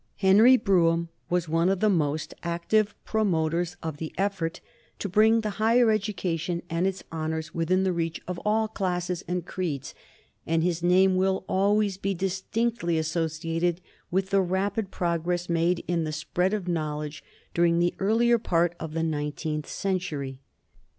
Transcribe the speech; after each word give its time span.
Henry 0.15 0.57
Brougham 0.57 1.09
was 1.29 1.47
one 1.47 1.69
of 1.69 1.79
the 1.79 1.87
most 1.87 2.33
active 2.41 2.95
promoters 3.05 3.77
of 3.83 3.97
the 3.97 4.11
effort 4.17 4.59
to 4.97 5.07
bring 5.07 5.41
the 5.41 5.51
higher 5.61 5.91
education 5.91 6.63
and 6.71 6.87
its 6.87 7.03
honors 7.11 7.53
within 7.53 7.83
the 7.83 7.93
reach 7.93 8.19
of 8.27 8.39
all 8.43 8.67
classes 8.67 9.23
and 9.27 9.45
creeds, 9.45 9.93
and 10.43 10.63
his 10.63 10.81
name 10.81 11.17
will 11.17 11.45
always 11.47 11.97
be 11.99 12.15
distinctly 12.15 12.97
associated 12.97 13.79
with 14.09 14.31
the 14.31 14.41
rapid 14.41 14.89
progress 14.89 15.47
made 15.47 15.85
in 15.87 16.03
the 16.03 16.11
spread 16.11 16.55
of 16.55 16.67
knowledge 16.67 17.23
during 17.53 17.77
the 17.77 17.93
earlier 17.99 18.39
part 18.39 18.73
of 18.79 18.95
the 18.95 19.03
nineteenth 19.03 19.67
century. 19.67 20.39